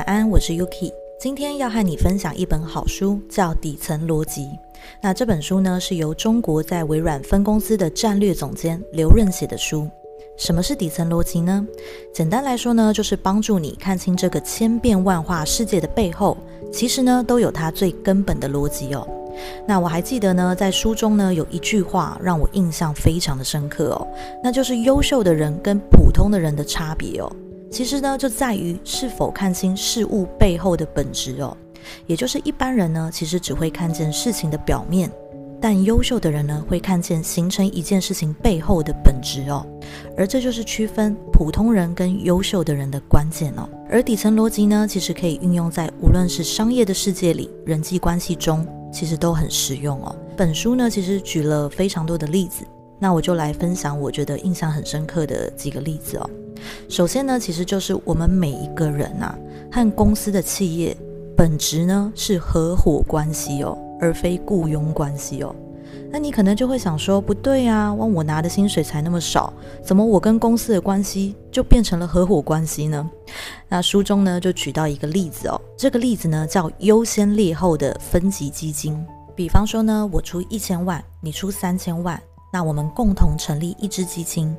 [0.00, 0.90] 晚安，我是 Yuki。
[1.20, 4.44] 今天要和你分享一本好书，叫《底层逻辑》。
[5.02, 9.86] 那这本书呢，是由中国在微软分公司的战略总监刘润写的书。
[10.38, 11.66] 什么是底层逻辑呢？
[12.14, 16.34] 简单来说呢，就是帮助你看清这个千变万化世界的背后，
[16.72, 19.06] 其实呢，都有它最根本的逻辑哦。
[19.68, 24.08] 那我还记得呢，在书中呢有一句话让我印象非常的深刻哦，
[24.42, 27.30] 那就是优秀的人跟普通的人的差别哦，
[27.70, 31.56] 其实呢就在于是否看清事物背后的本质哦，
[32.06, 35.10] 也就是一般人呢其实只会看见事情的表面，
[35.60, 39.64] 但优秀的人呢会看见形成一件事情背后的本质哦，
[40.16, 48.66] 而这就是区分普通人跟优秀的人的关键哦，而底层逻辑呢其实可以运用在无论是商业的世界里、人际关系中。
[48.92, 50.16] 其实都很实用哦。
[50.36, 52.64] 本书呢，其实举了非常多的例子，
[53.00, 56.30] 那我就来分享我觉得印象很深刻的几个例子哦。
[56.88, 59.34] 首先呢，其实就是我们每一个人呐，
[59.72, 60.94] 和公司的企业
[61.34, 65.56] 本质呢是合伙关系哦，而非雇佣关系哦。
[66.12, 69.52] 那你可能就会想说，不对啊，问我拿的薪水才那么少，
[69.82, 73.08] 怎么我跟公司的关系就变成了合伙关系呢？
[73.68, 79.02] 那书中呢就举到一个例子哦，这个例子呢叫优先劣后的分级基金。
[79.34, 82.20] 比方说呢，我出一千万，你出三千万，
[82.52, 84.54] 那我们共同成立一支基金。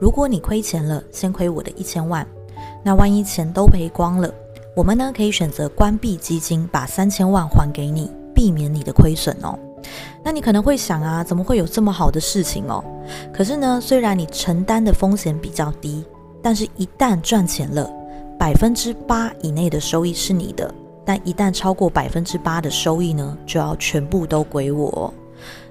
[0.00, 2.26] 如果你亏钱了，先亏我的一千万，
[2.82, 4.32] 那万一钱都赔光了，
[4.74, 9.58] 我们呢可以选择关闭基金，把三千万还给你，避免你的亏损哦。
[10.24, 12.84] 那你可能会想啊，怎么会有这么好的事情哦？
[13.32, 16.04] 可是呢，虽然你承担的风险比较低，
[16.42, 17.90] 但是一旦赚钱了，
[18.38, 25.12] 百分之八以内的收益是你的，但一旦超过百分之八的收益呢，就要全部都归我。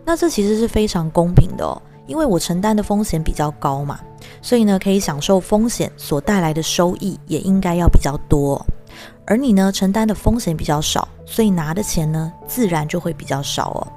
[0.05, 3.99] 那这其实是非常公平的哦，因为我承担的风险比较高嘛，
[4.41, 8.63] 所以呢，可以享受风险所带来的收益也应该要比较多。
[9.25, 13.87] 而你呢，承担的风险比较少，所以拿的钱呢，自然就会比较少哦。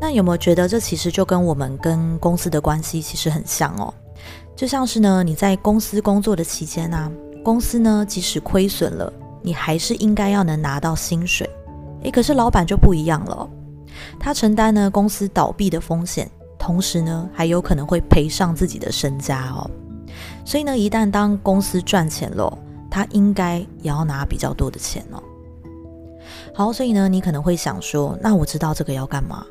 [0.00, 3.94] 那有没有觉得这其实就跟我们跟公司的关系其实很像哦？
[4.56, 7.10] 就像是呢，你在公司工作的期间呢，
[7.44, 11.48] 公司呢即使亏损了，你还是应该要能拿到薪水。
[12.02, 13.48] 诶，可是老板就不一样了，
[14.18, 19.70] 他承担呢公司倒闭的风险，同时呢还有可能会赔上自己的身家哦。
[20.44, 22.58] 所以呢，一旦当公司赚钱了，
[22.90, 25.22] 他应该也要拿比较多的钱哦。
[26.54, 29.44] 好，所以呢，你可能会想说，那我知道这个要干嘛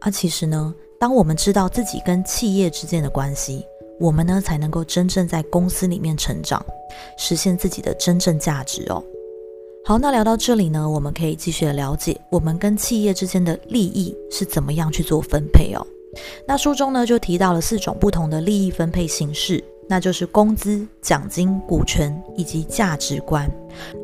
[0.00, 0.10] 啊？
[0.10, 3.64] 其实呢，当我们知道自己跟企业之间的关系，
[4.00, 6.64] 我们呢才能够真正在公司里面成长，
[7.18, 9.02] 实现自己的真正价值哦。
[9.88, 15.80] 好，那聊到这里呢，我们可以继续的了解我们跟企业之间的利益是怎么样去做分配哦。
[16.46, 19.64] 那书中呢就提到了四种不同的利益分配形式。
[19.88, 23.50] 那就是工资、奖金、股权以及价值观，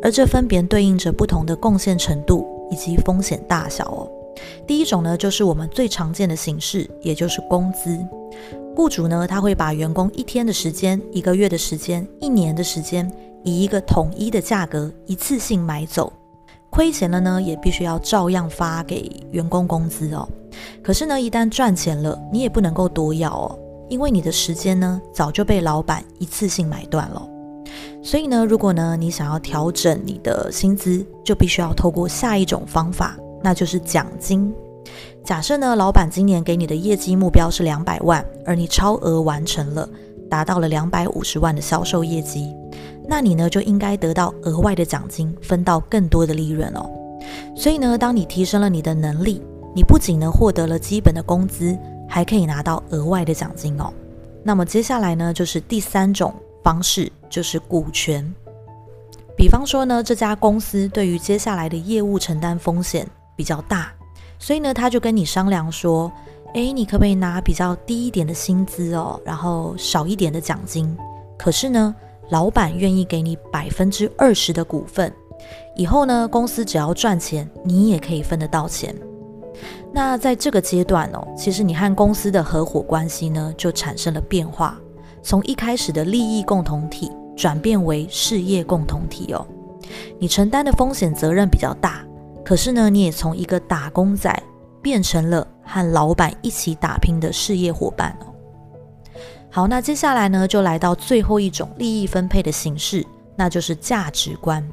[0.03, 4.11] 而这分别对应着不同的贡献程度以及风险大小哦。
[4.67, 7.99] 第一种呢，就是我们最常见的形式，也就是工资。
[8.75, 13.13] 雇主呢，他会把员工一天的时间、一个月的时间、一年的时间，
[13.45, 16.13] 以一个统一的价格一次性买走。
[16.71, 20.29] 亏钱了呢，也必须要照样发给员工工资哦。
[20.83, 23.59] 可是呢，一旦赚钱了，你也不能够多要哦。
[23.89, 27.23] 因为你的时间呢，早就被老板一次性买断了，
[28.03, 34.53] 所以呢，如果呢你想要调整你的薪资，就必须要透过下一种方法，那就是奖金。
[35.23, 39.89] 假设呢，老板今年给你的业绩目标是两百万，而你超额完成了，
[40.31, 42.53] 达到了两百五十万的销售业绩，
[43.07, 46.91] 那你呢就应该得到额外的奖金，分到更多的利润哦。
[47.57, 49.43] 所以呢，当你提升了你的能力，
[49.75, 51.77] 你不仅呢获得了基本的工资。
[52.07, 53.93] 还可以拿到额外的奖金哦。
[54.43, 58.23] 那么接下来呢，就是第三种方式，就是股权。
[59.37, 63.91] 比方说呢，这家公司对于接下来的业务承担风险比较大，
[64.39, 66.13] 所以呢，他就跟你商量说
[66.55, 70.95] ：“诶，你可不可以拿比较低一点的薪资哦，然后少一点的奖金？
[71.39, 71.93] 可是呢，
[72.31, 75.13] 老板愿意给你百分之二十的股份，
[75.77, 78.95] 以后呢，公司只要赚钱，你也可以分得到钱。”
[79.93, 84.77] 那在这个阶段哦，其实你和公司的合伙关系呢，就产生了变化，
[85.23, 89.47] 从一开始的利益共同体转变为事业共同体哦。
[90.19, 92.05] 你承担的风险责任比较大，
[92.45, 94.43] 可是呢，你也从一个打工仔
[94.83, 98.34] 变成了和老板一起打拼的事业伙伴哦。
[99.55, 103.07] 好，那接下来呢，就来到最后一种利益分配的形式，
[103.37, 104.69] 那就是价值观，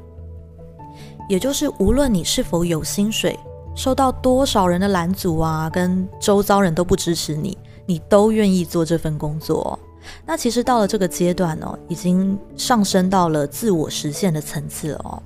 [1.29, 3.37] 也就是无论你是否有薪水。
[3.75, 7.55] 受到多少人的拦阻啊，跟周遭人都不支持你，
[7.85, 9.77] 你都愿意做这份工作。
[10.25, 15.21] 那其实到了这个阶段哦，已经上升到了自我实现的层次哦。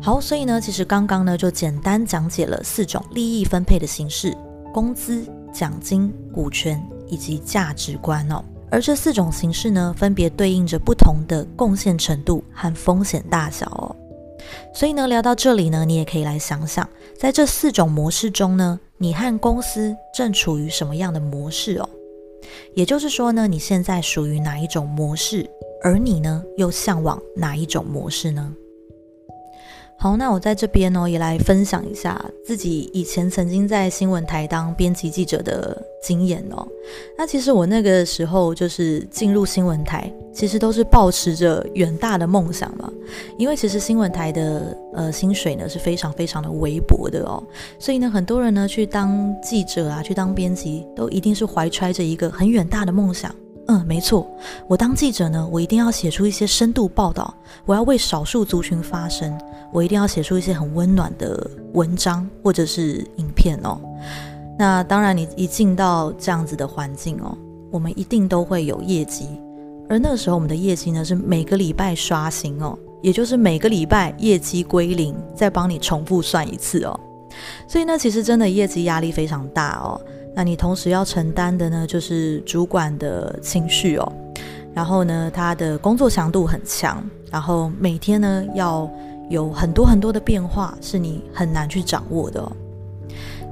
[0.00, 4.32] 好，所以呢，其实刚刚呢就简单讲解了四种利益分配的形式：
[4.72, 8.42] 工资、奖金、股权以及价值观哦。
[8.70, 13.94] 而这四种形式呢，分别对应着不同的贡献程度和风险大小哦。
[14.74, 21.88] 所以呢，聊到这里呢，你也可以来想想，在这四种模式中呢，你和公司正处于什么样的模式哦？
[22.74, 25.48] 也就是说呢，你现在属于哪一种模式，
[25.82, 28.52] 而你呢，又向往哪一种模式呢？
[29.96, 36.66] 好，那我在这边呢，也来分享一下自己以前曾经在新闻台当编辑记者的经验哦。
[37.16, 42.92] 那其实我那个时候就是进入新闻台，其实都是抱持着远大的梦想嘛。
[43.38, 47.42] 因为其实新闻台的呃薪水呢是非常非常的微薄的哦，
[47.78, 53.34] 所以呢，很多人呢去当记者啊，去当编辑，都一定是怀揣着一个很远大的梦想。
[53.66, 54.26] 嗯，没错，
[54.68, 57.32] 我当记者呢，我一定要写出一些深度报道，
[57.64, 59.38] 我要为少数族群发声，
[59.72, 63.80] 我一定要写出一些很温暖的文章或者是影片哦。
[64.58, 67.36] 那当然，你一进到这样子的环境哦，
[67.70, 69.40] 我们一定都会有业绩，
[69.88, 77.00] 而那个时候我们的业绩呢是每个礼拜刷新哦，也就是每个礼拜业绩归零，再帮你重复算一次哦。
[77.66, 79.98] 所以呢，其实真的业绩压力非常大哦。
[80.34, 84.12] 那你同时要承担的呢，就是主管的情绪哦，
[84.74, 88.90] 然后呢，他的工作强度很强，然后每天呢要
[89.30, 92.52] 有很多很多的变化，是你很难去掌握的。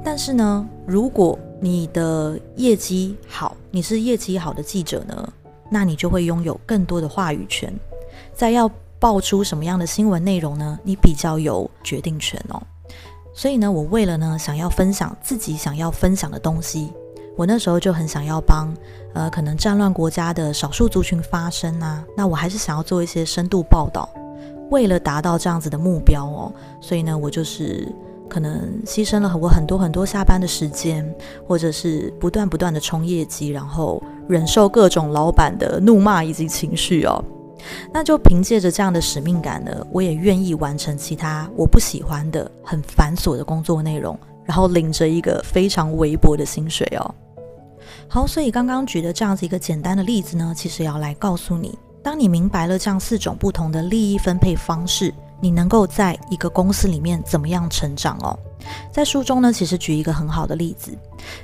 [0.04, 5.32] 但是呢，如果你的业绩好，你是业绩好的记者呢，
[5.70, 7.72] 那你就会拥有更多的话语权，
[8.34, 8.68] 在要
[8.98, 12.60] 爆出什么样的新闻内容呢，你比较有决定权哦。
[13.34, 16.92] 所以呢，我为了呢想要分享自己想要分享的东西，
[17.36, 18.72] 我那时候就很想要帮
[19.14, 22.04] 呃可能战乱国家的少数族群发声啊。
[22.16, 24.08] 那我还是想要做一些深度报道，
[24.70, 27.90] 为了达到这样子的目标哦，所以呢，我就是
[28.28, 31.02] 可能牺牲了我很多很多下班的时间，
[31.46, 37.24] 或者是不断不断的冲业绩，然后忍受各种老板的怒骂以及情绪哦。
[37.92, 47.14] 那就凭借着这样的使命感呢，我也愿意完成其他我不喜欢的很繁琐的工作内容，然后领着一个非常微薄的薪水哦。
[48.08, 58.38] 好，所以刚刚举的这样子一个简单的例子呢，其实要来告诉你，当你明白了这样四种不同的利益分配方式，你能够在一个公司里面怎么样成长哦。
[58.92, 60.90] 在书中呢，其实举一个很好的例子，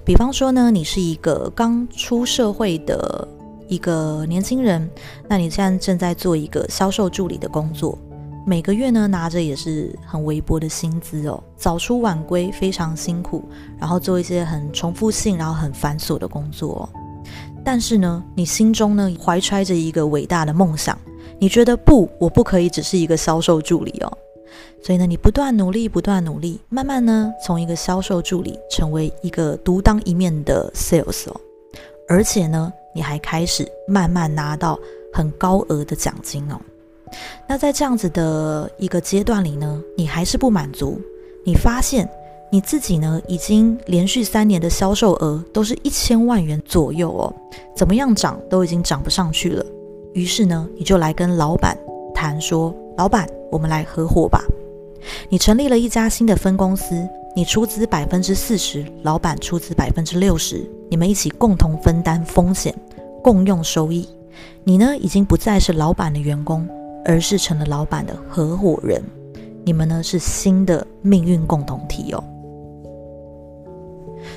[0.05, 3.26] 比方说呢，你是一个刚出社会的。
[3.69, 4.88] 一个年轻人，
[5.29, 7.99] 那你现在正在做一个销售助理的工作，
[8.47, 13.44] 每个月呢拿着也是很微薄的薪资哦，早出晚归，非常辛苦，
[13.79, 16.88] 然后做一些很重复性，然后很繁琐的工作。
[17.62, 20.99] 但是呢，你心中呢怀揣着一个伟大的梦想，
[21.38, 24.19] 你觉得不，我不可以只是一个销售助理哦，
[24.82, 31.38] 所以呢，你不断努力，不断努力，慢慢呢从一个销售助理成为一个独当一面的 sales 哦，
[32.09, 32.73] 而且呢。
[32.99, 34.77] 你还开始慢慢拿到
[35.12, 36.61] 很高额的奖金哦。
[37.47, 41.00] 那在这样子的一个阶段里呢，你还是不满足。
[41.45, 42.11] 你发现
[42.50, 47.33] 你自己呢，已经连续三年的销售额都是一千万元左右哦，
[47.73, 49.65] 怎么样涨都已经涨不上去了。
[50.12, 51.78] 于是呢，你就来跟老板
[52.12, 54.43] 谈说：“老板，我们来合伙吧。”
[55.31, 62.75] 你成立了一家新的分公司，你出资百分之四十，老板出资百分之六十，你们一起共同分担风险。
[63.23, 64.09] 共用收益，
[64.65, 66.69] 你呢已经不再是老板的员工，
[67.05, 69.03] 而是成了老板的合伙人。
[69.65, 72.25] 你们呢是新的命运共同体哦。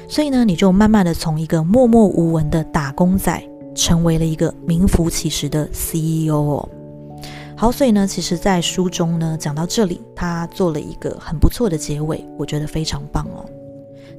[0.08, 3.42] 所以呢，你就慢慢的从一个默默无闻的打工仔，
[3.74, 6.70] 成为了一个名副其实的 CEO 哦。
[7.56, 13.46] 好，所以呢，其实，在书中呢讲到这里，他做了一个很不错的结尾，我觉得非常棒哦。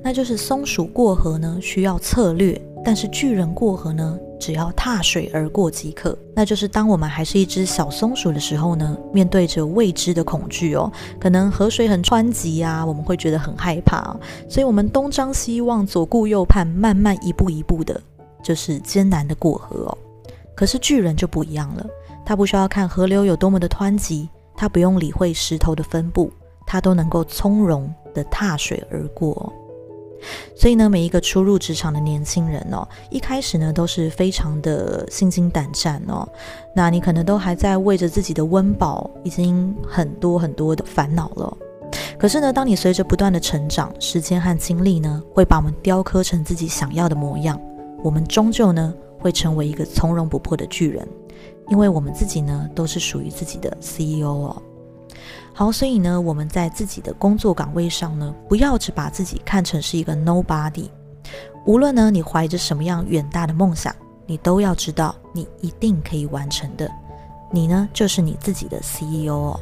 [0.02, 4.18] 那就是松鼠过河呢需要策略，但是巨人过河呢？
[4.42, 14.16] 只要踏水而过即可，那就是当我们还是一只小松鼠的时候呢，面对着未知的恐惧哦，可能河水很湍急啊，我们会觉得很害怕，
[14.48, 18.00] 所以我们东张西望，左顾右盼，慢慢一步一步的，
[18.42, 19.98] 就是艰难的过河哦。
[20.56, 21.86] 可是巨人就不一样了，
[22.26, 26.32] 他不需要看河流有多么的湍急，他不用理会石头的分布，
[26.66, 29.52] 他都能够从容的踏水而过。
[30.54, 36.28] 所以呢，每一个初入职场的年轻人哦，一开始呢都是非常的心惊胆战哦。
[36.74, 41.56] 那你可能都还在为着自己的温饱，已经很多很多的烦恼了。
[42.18, 47.60] 可是呢，当你随着不断的成长，时间和精力呢，会把我们雕刻成自己想要的模样。
[48.02, 51.06] 我们终究呢，会成为一个从容不迫的巨人，
[51.68, 54.62] 因为我们自己呢，都是属于自己的 CEO 哦。
[55.54, 60.88] 好，所以呢，我们在自己的工作岗位上呢，不要只把自己看成是一个 nobody。
[61.66, 63.94] 无论呢，你怀着什么样远大的梦想，
[64.26, 66.90] 你都要知道，你一定可以完成的。
[67.50, 69.60] 你呢，就是你自己的 CEO 哦。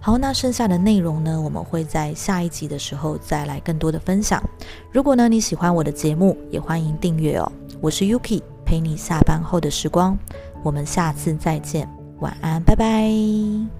[0.00, 4.42] 好，那剩下的内容呢，我们会在下一集的时候再来更多的分享。
[4.90, 7.52] 如果呢你喜欢我的节目，也欢迎订阅哦。
[7.80, 10.18] 我是 Yuki，陪你下班后的时光。
[10.62, 11.88] 我们下次再见，
[12.18, 13.79] 晚安，拜拜。